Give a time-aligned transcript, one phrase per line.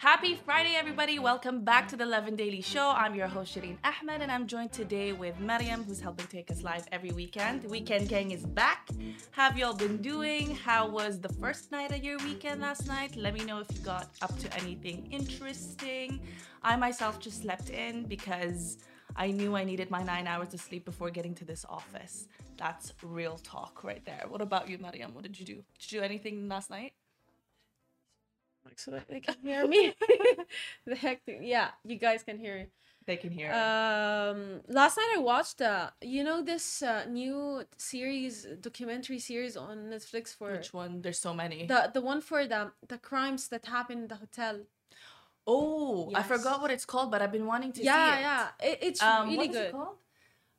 [0.00, 1.18] Happy Friday, everybody.
[1.18, 2.90] Welcome back to the Lovin Daily Show.
[2.96, 6.62] I'm your host, Shireen Ahmed, and I'm joined today with Mariam, who's helping take us
[6.62, 7.64] live every weekend.
[7.64, 8.88] Weekend Gang is back.
[9.32, 10.54] Have y'all been doing?
[10.54, 13.14] How was the first night of your weekend last night?
[13.14, 16.18] Let me know if you got up to anything interesting.
[16.62, 18.78] I myself just slept in because
[19.16, 22.26] I knew I needed my nine hours of sleep before getting to this office.
[22.56, 24.24] That's real talk right there.
[24.28, 25.12] What about you, Mariam?
[25.12, 25.56] What did you do?
[25.78, 26.94] Did you do anything last night?
[28.76, 29.94] So that they can hear me.
[30.86, 32.68] the heck, yeah, you guys can hear.
[33.06, 33.50] They can hear.
[33.52, 39.90] Um, last night I watched uh, you know this uh, new series, documentary series on
[39.90, 41.02] Netflix for Which one?
[41.02, 41.66] There's so many.
[41.66, 44.60] the the one for the the crimes that happened in the hotel.
[45.46, 48.22] oh, I forgot what it's called, but I've been wanting to yeah, see it.
[48.22, 49.56] yeah, it, it's Um, really good.
[49.68, 49.96] it called?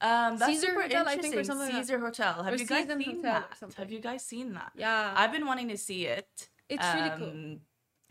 [0.01, 1.85] Um, that's Cecil super Hotel, I think, or something like.
[1.85, 2.43] Cecil Hotel.
[2.43, 3.73] Have you guys Season seen Hotel that?
[3.77, 4.71] Have you guys seen that?
[4.75, 6.49] Yeah, I've been wanting to see it.
[6.67, 7.57] it's really cool.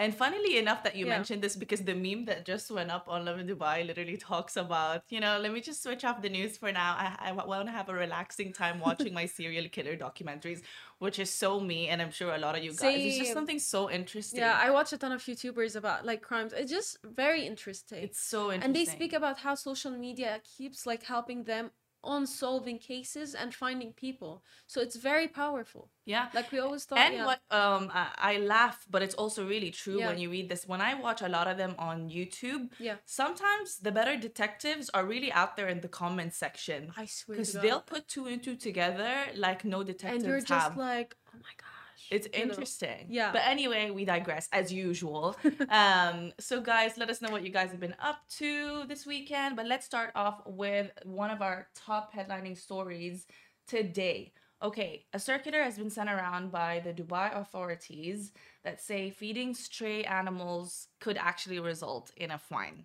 [0.01, 1.17] And funnily enough that you Yeah.
[1.17, 5.03] mentioned this because the meme that just went up on Lovin Dubai literally talks about,
[5.15, 6.91] you know, let me just switch off the news for now.
[7.05, 10.63] I, I want to have a relaxing time watching my serial killer documentaries,
[11.05, 13.05] which is so me, and I'm sure a lot of you guys.
[13.09, 14.41] It's just something so interesting.
[14.41, 16.55] Yeah, I watch a ton of YouTubers about like crimes.
[16.55, 18.03] It's just very interesting.
[18.09, 18.65] it's so interesting.
[18.65, 21.71] and they speak about how social media keeps like helping them
[22.03, 24.43] on solving cases and finding people.
[24.67, 25.91] So it's very powerful.
[26.07, 26.27] yeah.
[26.35, 26.99] Like we always thought.
[26.99, 27.27] and yeah.
[27.31, 30.09] what um I, I laugh but it's also really true Yeah.
[30.09, 32.97] when you read this when i watch a lot of them on youtube Yeah.
[33.21, 37.53] sometimes the better detectives are really out there in the comment section I swear because
[37.63, 39.13] they'll put two and two together
[39.47, 41.70] like no detectives and you're just have like, oh my gosh.
[42.11, 43.07] It's interesting.
[43.09, 43.31] Yeah.
[43.33, 45.37] but anyway we digress as usual.
[45.71, 49.57] Um so guys let us know what you guys have been up to this weekend
[49.57, 53.27] but let's start off with one of our top headlining stories
[53.69, 54.33] today.
[54.63, 58.33] Okay a circular has been sent around by the dubai authorities
[58.65, 62.85] that say feeding stray animals could actually result in a fine.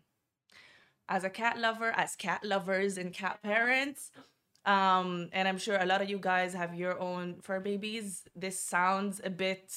[1.09, 4.11] As a cat lover as cat lovers and cat parents
[4.65, 8.23] um and i'm sure a lot of you guys have your own fur babies.
[8.35, 9.71] This sounds a bit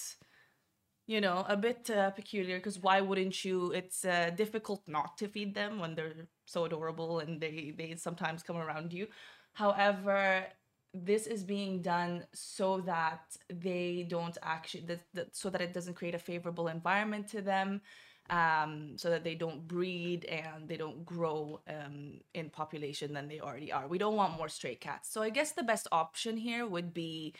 [1.06, 3.72] you know a bit uh, peculiar because why wouldn't you?
[3.72, 8.42] It's uh, difficult not to feed them when they're so adorable and they they sometimes
[8.42, 9.08] come around you.
[9.52, 10.46] However
[10.94, 13.20] this is being done so that
[13.52, 17.82] they don't actually that, that, so that it doesn't create a favorable environment to them
[18.30, 23.40] um, so that they don't breed and they don't grow um, in population than they
[23.40, 23.86] already are.
[23.88, 25.10] We don't want more stray cats.
[25.10, 27.34] So I guess the best option here would be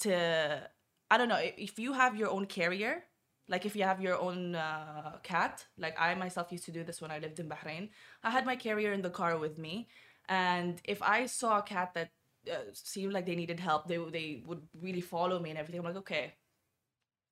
[0.00, 0.68] to,
[1.10, 3.04] I don't know, if you have your own carrier,
[3.48, 7.00] like if you have your own uh, cat, like I myself used to do this
[7.00, 7.90] when I lived in Bahrain.
[8.22, 9.88] I had my carrier in the car with me,
[10.28, 12.10] and if I saw a cat that
[12.50, 15.78] uh, seemed like they needed help, they they would really follow me and everything.
[15.80, 16.34] I'm like, okay,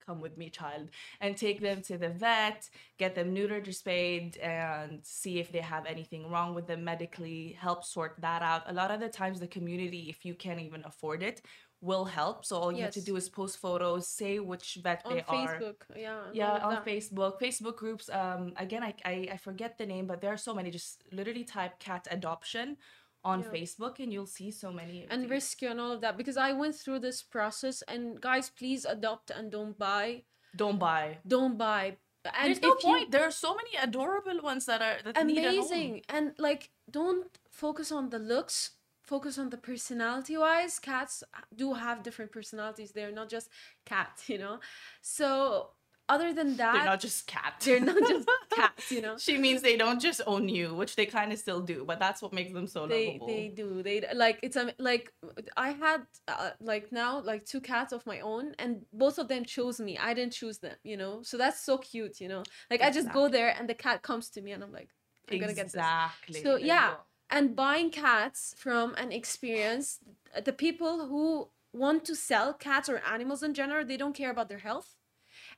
[0.07, 4.37] come with me, child, and take them to the vet, get them neutered or spayed,
[4.39, 7.57] and see if they have anything wrong with them medically.
[7.59, 8.63] Help sort that out.
[8.67, 11.43] A lot of the times, the community, if you can't even afford it,
[11.85, 12.45] will help.
[12.45, 15.59] So all you have to do is post photos, say which vet on they are
[15.59, 15.77] Facebook.
[15.95, 16.23] Yeah.
[16.33, 16.87] yeah on that.
[16.87, 20.55] facebook facebook groups um again I, I i forget the name but there are so
[20.55, 22.77] many just literally type cat adoption
[23.25, 23.49] on Yeah.
[23.57, 25.31] facebook and you'll see so many And these.
[25.31, 29.31] rescue and all of that because I went through this process and guys please adopt
[29.31, 30.25] and don't buy.
[30.57, 31.19] Don't buy.
[31.27, 31.97] Don't buy.
[32.25, 33.11] And there's no if you- point.
[33.11, 36.03] There are so many adorable ones that are that need amazing.
[36.09, 38.73] And like don't focus on the looks.
[39.03, 40.79] Focus on the personality wise.
[40.79, 41.23] Cats
[41.55, 42.93] do have different personalities.
[42.93, 43.49] They're not just
[43.85, 44.61] cats you know?
[45.03, 45.71] So
[46.09, 47.65] other than that they're not just cats.
[47.65, 49.17] they're not just cats you know?
[49.17, 52.21] She means they don't just own you which they kind of still do but that's
[52.21, 53.27] what makes them so they lovable.
[53.27, 53.83] they do.
[53.83, 55.13] They like it's um, like
[55.57, 59.45] i had uh, like now like two cats of my own and both of them
[59.45, 59.97] chose me.
[59.99, 61.23] I didn't choose them you know?
[61.23, 62.43] So that's so cute you know?
[62.71, 64.91] Like i just go there and the cat comes to me and i'm like
[65.31, 65.75] i'm gonna get this.
[65.75, 66.43] Exactly.
[66.43, 66.95] So, There yeah.
[67.31, 70.01] and buying cats from an experience
[70.45, 74.49] the people who want to sell cats or animals in general they don't care about
[74.49, 74.95] their health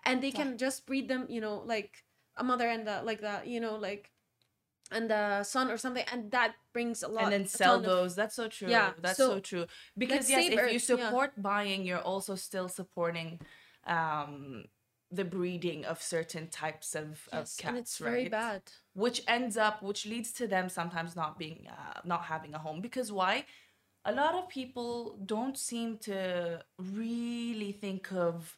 [0.06, 2.04] and they can just breed them you know like
[2.36, 4.10] a mother and the like that you know like
[4.92, 7.90] and the son or something and that brings a lot and then sell ton of-
[7.90, 8.14] those.
[8.14, 8.68] That's so true.
[8.68, 9.66] Yeah, that's so, so true.
[9.98, 10.78] because yes if you Earth, yeah.
[10.78, 13.40] support buying you're also still supporting
[13.86, 14.64] um
[15.10, 18.10] the breeding of certain types of, of cats right?
[18.10, 18.62] very bad.
[18.94, 22.80] Which ends up which leads to them sometimes not being uh, not having a home.
[22.80, 23.44] Because why?
[24.04, 28.56] A lot of people don't seem to really think of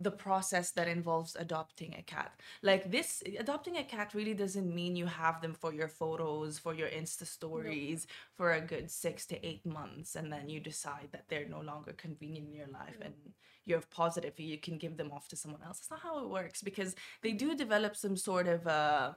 [0.00, 2.32] the process that involves adopting a cat.
[2.62, 6.74] Like this, adopting a cat really doesn't mean you have them for your photos, for
[6.74, 11.24] your Insta stories, for a good six to eight months, and then you decide that
[11.28, 13.14] they're no longer convenient in your life and
[13.66, 15.78] you're positive you can give them off to someone else.
[15.80, 19.12] That's not how it works because they do develop some sort of uh,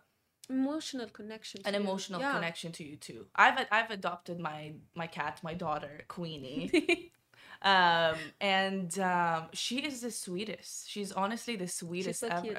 [0.49, 1.61] Emotional connection.
[1.65, 1.79] an you.
[1.79, 2.33] emotional Yeah.
[2.33, 3.27] connection to you too.
[3.35, 7.11] I've I've adopted my my cat, my daughter Queenie.
[7.63, 12.57] um and um she is the sweetest she's honestly the sweetest so ever cute.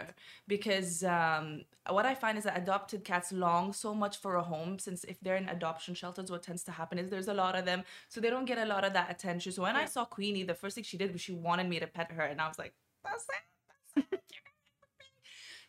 [0.49, 4.79] because um what i find is that adopted cats long so much for a home
[4.79, 7.67] since if they're in adoption shelters what tends to happen is there's a lot of
[7.67, 10.43] them so they don't get a lot of that attention so when i saw queenie
[10.43, 12.59] the first thing she did was she wanted me to pet her and i was
[12.59, 12.73] like
[13.05, 14.21] that's it, that's it.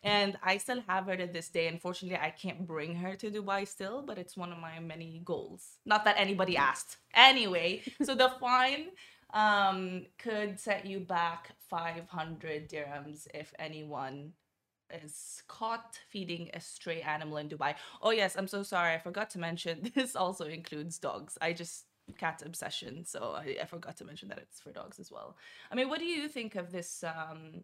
[0.03, 1.67] And I still have her to this day.
[1.67, 5.79] Unfortunately, I can't bring her to Dubai still, but it's one of my many goals.
[5.83, 6.97] Not that anybody asked.
[7.15, 8.89] Anyway, so the fine
[9.33, 14.33] um, could set you back 500 dirhams if anyone
[14.91, 17.75] is caught feeding a stray animal in Dubai.
[18.01, 18.93] Oh, yes, I'm so sorry.
[18.93, 21.37] I forgot to mention this also includes dogs.
[21.41, 21.85] I just
[22.17, 25.37] cat obsession, so I, I forgot to mention that it's for dogs as well.
[25.71, 27.63] I mean, what do you think of this um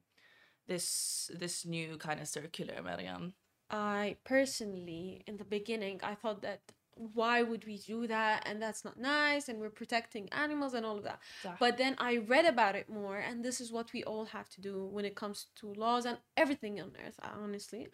[0.68, 3.34] this this new kind of circular, Mariam?
[3.70, 6.62] I personally, in the beginning, I thought that
[6.96, 8.44] why would we do that?
[8.46, 9.50] And that's not nice.
[9.50, 11.20] And we're protecting animals and all of that.
[11.44, 11.58] صح.
[11.60, 14.62] But then I read about it more, and this is what we all have to
[14.62, 17.88] do when it comes to laws and everything on earth, honestly.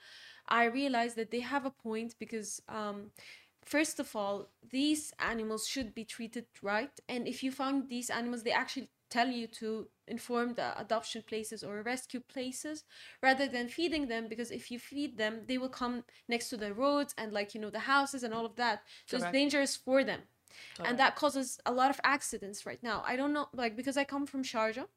[0.48, 3.12] I realized that they have a point because, um,
[3.66, 6.92] first of all, these animals should be treated right.
[7.10, 11.64] And if you found these animals, they actually tell you to inform the adoption places
[11.64, 12.84] or rescue places
[13.22, 16.74] rather than feeding them because if you feed them they will come next to the
[16.74, 19.34] roads and like you know the houses and all of that so Correct.
[19.34, 20.22] it's dangerous for them
[20.76, 20.90] Correct.
[20.90, 24.04] and that causes a lot of accidents right now i don't know like because i
[24.04, 24.88] come from sharjah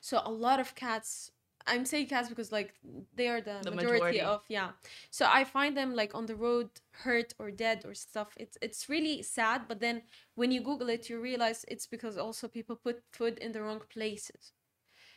[0.00, 1.30] so a lot of cats
[1.66, 2.74] i'm saying cats because like
[3.16, 4.20] they are the, The majority, majority.
[4.20, 4.70] of yeah.
[5.10, 6.68] So i find them like on the road
[7.04, 8.30] hurt or dead or stuff.
[8.36, 10.02] It's it's really sad but then
[10.34, 13.82] when you google it you realize it's because also people put food in the wrong
[13.96, 14.52] places.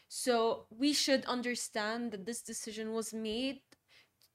[0.09, 3.59] So we should understand that this decision was made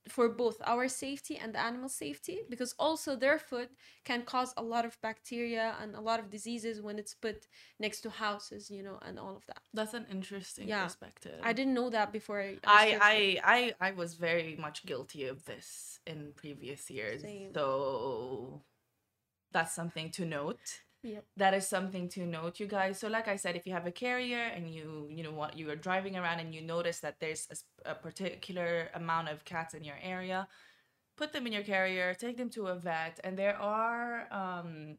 [0.08, 3.69] for both our safety and the animal safety because also their food
[4.04, 7.46] can cause a lot of bacteria and a lot of diseases when it's put
[7.78, 10.84] next to houses you know and all of that That's an interesting Yeah.
[10.84, 11.38] perspective.
[11.43, 12.99] i didn't know that before i I.
[13.00, 17.22] I I I was very much guilty of this in previous years.
[17.22, 17.55] Same.
[17.55, 18.62] So
[19.52, 20.82] that's something to note.
[21.37, 23.00] That is something to note, you guys.
[23.00, 25.70] So, like I said, if you have a carrier and you you know what you
[25.70, 27.49] are driving around and you notice that there's
[27.84, 30.46] a particular amount of cats in your area,
[31.16, 34.99] put them in your carrier, take them to a vet, and there are um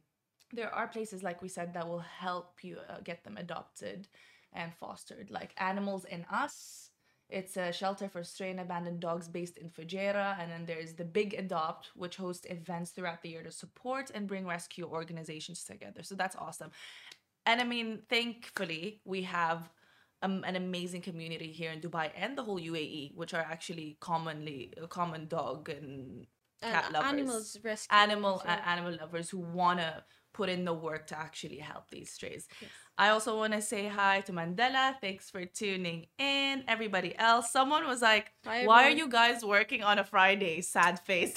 [0.53, 4.07] there are places like we said that will help you uh, get them adopted
[4.53, 6.92] and fostered, like Animals in Us.
[7.29, 10.39] It's a shelter for stray and abandoned dogs based in Fujairah.
[10.39, 14.27] And then there's the Big Adopt, which hosts events throughout the year to support and
[14.27, 16.03] bring rescue organizations together.
[16.03, 16.71] So that's awesome.
[17.45, 19.69] And I mean, thankfully, we have
[20.21, 24.73] um, an amazing community here in Dubai and the whole UAE, which are actually commonly
[24.81, 26.25] uh, common dog and
[26.63, 30.73] cat and lovers animals rescue animal a- animal lovers who want to put in the
[30.73, 32.47] work to actually help these strays.
[32.61, 32.71] Yes.
[32.97, 34.95] I also want to say hi to Mandela.
[34.99, 36.63] Thanks for tuning in.
[36.67, 40.99] Everybody else, someone was like, Hi, "Why are you guys working on a Friday?" Sad
[40.99, 41.35] face.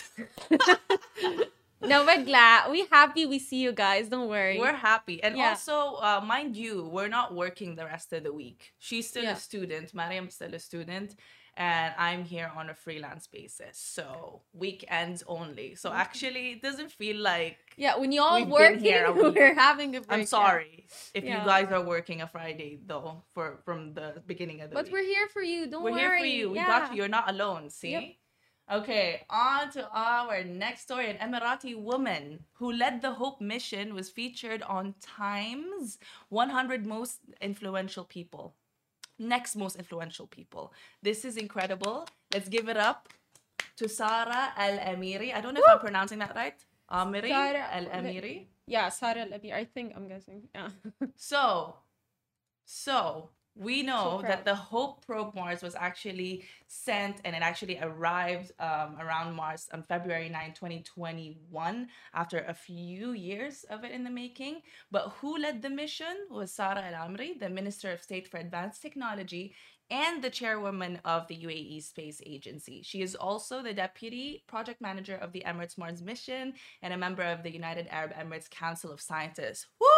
[1.82, 5.50] no we're glad we happy we see you guys don't worry we're happy, and Yeah.
[5.50, 8.72] also, uh, mind you, we're not working the rest of the week.
[8.78, 9.32] She's still Yeah.
[9.32, 9.92] a student.
[9.94, 11.14] Mariam's still a student.
[11.56, 15.74] And I'm here on a freelance basis, so weekends only.
[15.74, 15.94] So mm.
[15.94, 20.00] actually, it doesn't feel like yeah when you all We've working here we're having a
[20.00, 20.26] break I'm yeah.
[20.26, 21.40] sorry if Yeah.
[21.40, 24.92] you guys are working a Friday though for from the beginning of the but week.
[24.92, 25.92] we're here for you don't worry.
[25.92, 26.50] We're here for you.
[26.50, 26.66] We yeah.
[26.66, 26.96] got you.
[26.98, 27.70] You're not alone.
[27.70, 27.92] See.
[27.92, 28.04] Yep.
[28.68, 31.08] Okay, on to our next story.
[31.08, 35.98] An Emirati woman who led the Hope Mission was featured on Times
[36.30, 38.56] 100 most influential people.
[39.18, 40.72] Next most influential people.
[41.02, 42.06] This is incredible.
[42.32, 43.08] Let's give it up
[43.76, 45.34] to Sara Al Amiri.
[45.34, 46.54] I don't know if I'm pronouncing that right.
[46.90, 48.46] Amiri Sara Al Amiri.
[48.66, 50.70] yeah Sarah Al-Abi, i think i'm guessing yeah
[51.16, 51.74] So,
[52.64, 58.52] so we know that the Hope probe Mars was actually sent and it actually arrived
[58.60, 64.10] um, around Mars on February 9, 2021, after a few years of it in the
[64.10, 64.60] making.
[64.90, 68.82] But who led the mission was Sara Al Amri, the Minister of State for Advanced
[68.82, 69.54] Technology
[69.90, 72.82] and the chairwoman of the UAE Space Agency.
[72.82, 77.22] She is also the deputy project manager of the Emirates Mars mission and a member
[77.22, 79.66] of the United Arab Emirates Council of Scientists.
[79.80, 79.95] Woo!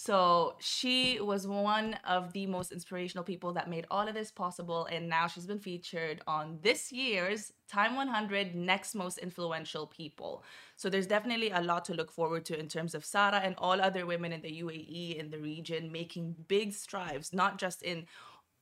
[0.00, 4.86] So she was one of the most inspirational people that made all of this possible.
[4.86, 10.44] And now she's been featured on this year's Time 100 Next Most Influential People.
[10.76, 13.80] So there's definitely a lot to look forward to in terms of Sara and all
[13.80, 18.06] other women in the UAE, in the region, making big strides, not just in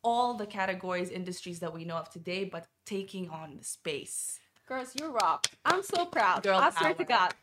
[0.03, 4.41] all the categories, industries that we know of today, but taking on the space.
[4.67, 5.49] Girls, you rock.
[5.67, 6.45] I'm so proud.
[6.45, 7.07] Girl I swear to power.
[7.07, 7.35] God.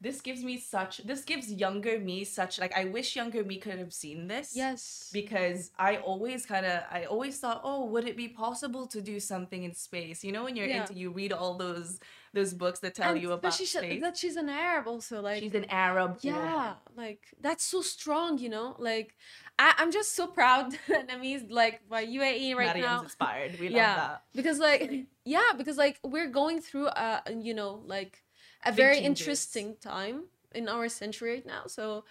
[0.00, 3.78] This gives me such, this gives younger me such, like, I wish younger me could
[3.78, 4.52] have seen this.
[4.54, 5.08] Yes.
[5.12, 9.18] because I always kind of I always thought, oh, would it be possible to do
[9.20, 10.22] something in space?
[10.24, 10.80] You know, when you're Yeah.
[10.82, 12.00] into you read all those
[12.34, 14.00] those books that tell And you about she- space.
[14.02, 15.22] that she's an Arab also.
[15.22, 16.18] Like She's an Arab.
[16.20, 16.74] yeah, woman.
[16.96, 18.74] like that's so strong, you know?
[18.78, 19.14] Like
[19.56, 23.02] I, I'm just so proud and amazed like by UAE right Mariam's now.
[23.02, 23.52] inspired.
[23.60, 23.96] We love yeah.
[23.96, 24.22] that.
[24.34, 28.23] Because like yeah, because like we're going through a you know, like
[28.64, 29.08] a very changes.
[29.20, 31.62] interesting time in our century right now.
[31.66, 32.04] So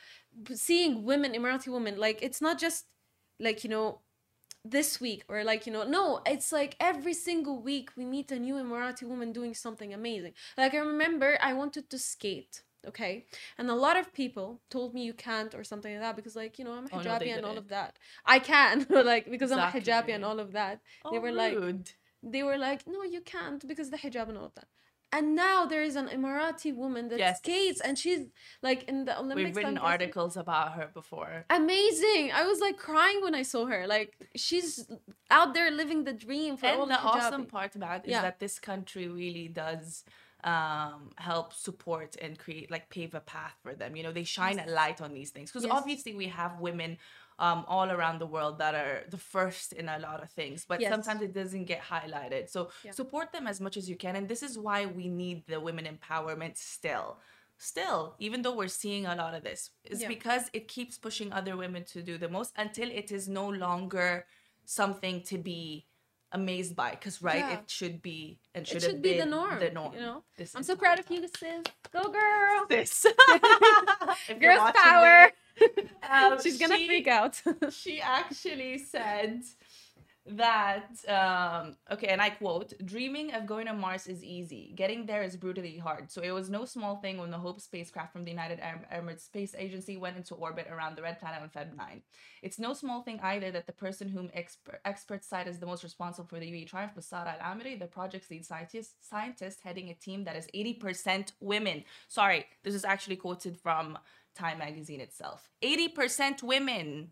[0.54, 2.86] seeing women, Emirati women, like it's not just
[3.40, 4.00] like, you know,
[4.66, 8.40] this week or like you know no it's like every single week we meet a
[8.40, 10.32] new emirati woman doing something amazing.
[10.58, 13.26] Like i remember i wanted to skate okay?
[13.58, 16.58] And a lot of people told me you can't or something like that because like
[16.60, 17.98] you know i'm a Oh, no, hijabi and all of that.
[18.26, 20.80] I can like because i'm a hijabi and all of that.
[21.12, 21.58] They Oh, were like-
[22.34, 24.68] they were like no you can't because the hijab and all of that
[25.16, 27.38] and now there is an emirati woman that Yes.
[27.42, 28.22] skates and she's
[28.68, 31.34] like in the olympics We've written articles about her before.
[31.62, 34.10] amazing i was like crying when i saw her like
[34.46, 34.72] she's
[35.38, 37.16] out there living the dream for all And the hijabi.
[37.28, 38.24] awesome part about it is Yeah.
[38.28, 40.04] that this country really does
[40.56, 44.58] um help support and create like pave a path for them you know they shine
[44.60, 45.74] a light on these things because Yes.
[45.80, 46.98] obviously we have women
[47.40, 50.80] um all around the world that are the first in a lot of things but
[50.82, 50.92] Yes.
[50.92, 52.92] sometimes it doesn't get highlighted so Yeah.
[52.92, 55.86] support them as much as you can and this is why we need the women
[55.86, 57.18] empowerment still
[57.58, 60.08] still even though we're seeing a lot of this is Yeah.
[60.10, 64.26] because it keeps pushing other women to do the most until it is no longer
[64.66, 65.88] something to be
[66.32, 67.54] amazed by because right Yeah.
[67.60, 70.00] it should be and it should, should have be been the norm the norm you
[70.00, 73.06] know this i'm so proud of you sis go girl this
[74.40, 75.32] girls power
[76.10, 77.42] um, she's gonna she- freak out.
[77.72, 79.44] she actually said
[80.26, 84.72] that um okay and i quote dreaming of going to mars is easy.
[84.74, 86.10] Getting there is brutally hard.
[86.10, 89.26] So it was no small thing when the hope spacecraft from the united Arab emirates
[89.26, 92.02] space agency went into orbit around the red planet on feb 9
[92.42, 95.84] it's no small thing either that the person whom exper- experts cite as the most
[95.84, 99.90] responsible for the UAE triumph was Sara Al Amiri, the project's lead scientist, scientist heading
[99.90, 101.84] a team that is 80% women.
[102.10, 103.98] Sorry, this is actually quoted from
[104.36, 105.50] Time magazine itself.
[105.64, 107.12] 80% women.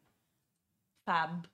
[1.05, 1.47] Fab.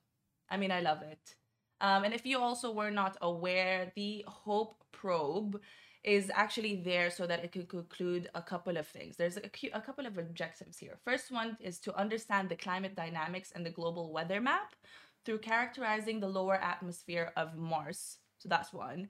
[0.50, 1.34] I mean, I love it.
[1.80, 5.60] Um, and if you also were not aware, the Hope probe
[6.04, 9.16] is actually there so that it could conclude a couple of things.
[9.16, 10.98] There's a, a couple of objectives here.
[11.04, 14.74] First one is to understand the climate dynamics and the global weather map
[15.24, 18.18] through characterizing the lower atmosphere of Mars.
[18.38, 19.08] So that's one.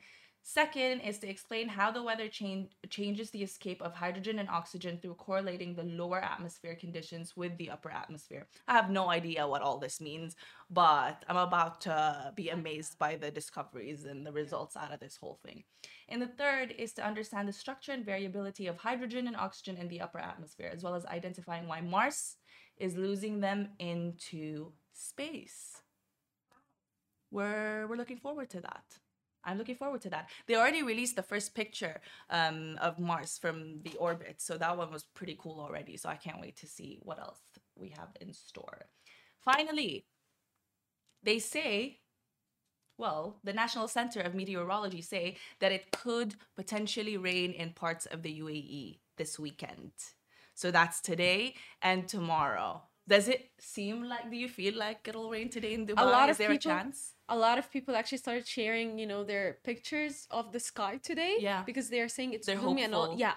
[0.51, 4.97] Second is to explain how the weather change, changes the escape of hydrogen and oxygen
[4.97, 8.47] through correlating the lower atmosphere conditions with the upper atmosphere.
[8.67, 10.37] I have no idea what all this means,
[10.71, 15.19] but I'm about to be amazed by the discoveries and the results out of this
[15.19, 15.65] whole thing.
[16.09, 19.89] And the third is to understand the structure and variability of hydrogen and oxygen in
[19.89, 22.37] the upper atmosphere, as well as identifying why Mars
[22.79, 25.83] is losing them into space.
[27.31, 28.85] We're, we're looking forward to that.
[29.49, 30.29] I'm looking forward to that.
[30.47, 31.97] They already released the first picture
[32.39, 35.97] um, of Mars from the orbit, so that one was pretty cool already.
[35.97, 37.41] So I can't wait to see what else
[37.75, 38.79] we have in store.
[39.51, 40.07] Finally,
[41.23, 42.01] they say,
[42.99, 48.23] well, the National Center of Meteorology say that it could potentially rain in parts of
[48.23, 49.93] the UAE this weekend.
[50.55, 52.83] So that's today and tomorrow.
[53.09, 54.31] Does it seem like?
[54.31, 56.03] Do you feel like it'll rain today in Dubai?
[56.03, 57.15] A lot Is of there people- a chance?
[57.29, 61.37] A lot of people actually started sharing, you know, their pictures of the sky today.
[61.41, 61.63] Yeah.
[61.65, 63.17] Because they're saying it's They're gloomy and all.
[63.19, 63.35] Yeah.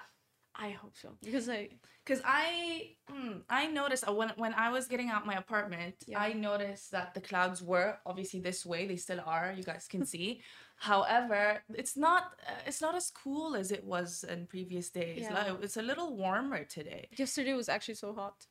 [0.55, 1.09] I hope so.
[1.23, 1.69] Because I
[2.05, 6.19] Because I, mm, I noticed uh, when when I was getting out my apartment, Yeah.
[6.19, 8.85] I noticed that the clouds were obviously this way.
[8.87, 9.53] They still are.
[9.57, 10.41] You guys can see.
[10.77, 15.21] However, it's not uh, it's not as cool as it was in previous days.
[15.21, 15.33] Yeah.
[15.33, 17.07] Like, it's a little warmer today.
[17.17, 18.47] yesterday was actually so hot.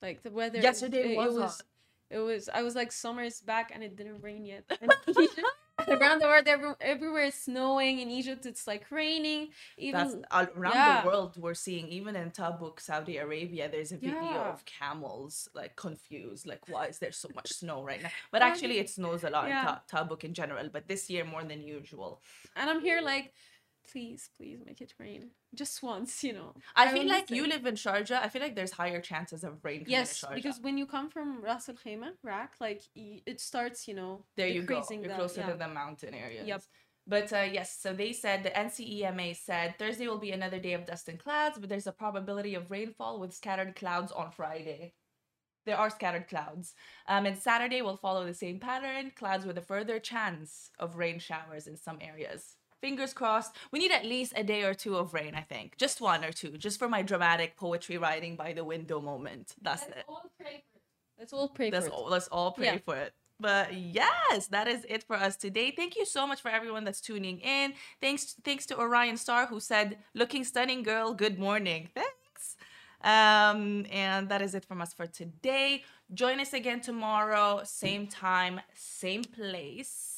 [0.00, 1.62] Like the weather Yesterday was hot.
[2.10, 4.64] It was I was like summer's back and it didn't rain yet.
[5.88, 9.48] Around the world every, everywhere it's snowing in Egypt it's like raining.
[9.76, 11.00] Even That's around yeah.
[11.02, 11.36] the world.
[11.38, 13.68] We're seeing even in Tabuk, Saudi Arabia.
[13.70, 14.50] There's a video Yeah.
[14.52, 18.10] of camels like confused, like why is there so much snow right now?
[18.32, 19.60] But actually, it snows a lot Yeah.
[19.60, 20.68] in Ta- Tabuk in general.
[20.72, 22.20] But this year more than usual.
[22.56, 23.32] and I'm here like
[23.90, 26.22] please, please make it rain just once.
[26.24, 26.54] You know.
[26.76, 28.22] I feel like you live in Sharjah.
[28.22, 29.80] I feel like there's higher chances of rain.
[29.80, 33.94] coming Yes, because when you come from Ras Al Khaimah, Rak, like it starts, you
[33.94, 34.82] know, there you go.
[34.90, 35.50] You're closer yeah.
[35.50, 36.46] to the mountain areas.
[36.46, 36.62] Yep.
[37.08, 40.84] But uh, yes, so they said the NCEMA said Thursday will be another day of
[40.84, 44.92] dust and clouds, but there's a probability of rainfall with scattered clouds on Friday.
[45.64, 46.74] There are scattered clouds.
[47.06, 51.18] Um, and Saturday will follow the same pattern clouds with a further chance of rain
[51.18, 52.56] showers in some areas.
[52.80, 53.54] Fingers crossed.
[53.72, 55.76] We need at least a day or two of rain, I think.
[55.78, 59.54] Just one or two, just for my dramatic poetry writing by the window moment.
[59.60, 60.04] That's it.
[61.18, 61.96] Let's all pray Let's for it.
[61.96, 62.78] all, let's all pray Yeah.
[62.84, 63.12] for it.
[63.40, 65.70] But yes, that is it for us today.
[65.72, 67.74] Thank you so much for everyone that's tuning in.
[68.00, 71.14] Thanks, thanks to Orion Star who said, "Looking stunning, girl.
[71.14, 72.56] Good morning." Thanks.
[73.00, 75.84] Um, and that is it from us for today.
[76.12, 80.17] Join us again tomorrow, same time, same place,